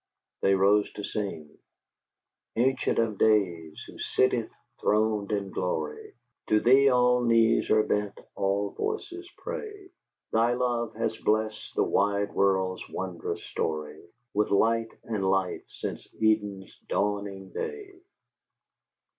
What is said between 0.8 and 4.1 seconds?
to sing: "Ancient of days, Who